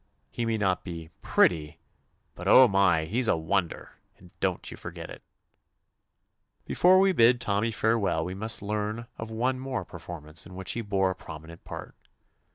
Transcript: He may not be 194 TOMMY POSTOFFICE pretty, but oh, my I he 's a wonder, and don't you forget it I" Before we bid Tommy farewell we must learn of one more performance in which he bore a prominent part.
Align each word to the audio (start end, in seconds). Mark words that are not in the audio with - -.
He 0.31 0.47
may 0.47 0.57
not 0.57 0.83
be 0.83 1.11
194 1.21 1.45
TOMMY 1.45 1.67
POSTOFFICE 1.67 1.77
pretty, 1.77 1.79
but 2.33 2.47
oh, 2.47 2.67
my 2.67 2.97
I 3.01 3.05
he 3.05 3.21
's 3.21 3.27
a 3.27 3.37
wonder, 3.37 3.97
and 4.17 4.31
don't 4.39 4.71
you 4.71 4.75
forget 4.75 5.11
it 5.11 5.21
I" 5.21 6.65
Before 6.65 6.97
we 6.99 7.11
bid 7.11 7.39
Tommy 7.39 7.69
farewell 7.69 8.25
we 8.25 8.33
must 8.33 8.63
learn 8.63 9.05
of 9.19 9.29
one 9.29 9.59
more 9.59 9.85
performance 9.85 10.47
in 10.47 10.55
which 10.55 10.71
he 10.71 10.81
bore 10.81 11.11
a 11.11 11.15
prominent 11.15 11.63
part. 11.63 11.93